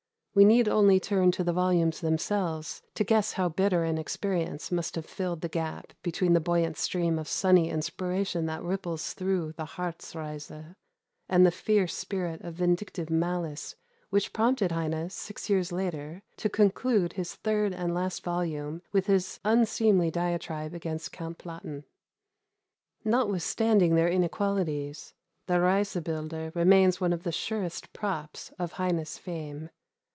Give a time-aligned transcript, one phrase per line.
[0.33, 4.95] We need only turn to the volumes themselves to guess how bitter an experience must
[4.95, 9.65] have filled the gap between the buoyant stream of sunny inspiration that ripples through the
[9.65, 10.73] Harz Reise,
[11.27, 13.75] and the fierce spirit of vindictive malice
[14.09, 19.41] which prompted Heine, six years later, to conclude his third and last volume with his
[19.43, 21.83] unseemly diatribe against Count Platen.
[23.03, 25.13] Notwithstanding their inequalities,
[25.47, 29.69] the Reisebilder remain one of the surest props of Heine's fame.